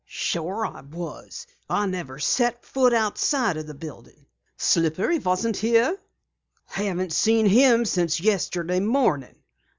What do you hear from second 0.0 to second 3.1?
"Sure, I was. I never set foot